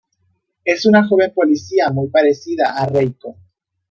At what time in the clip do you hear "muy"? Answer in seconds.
1.91-2.07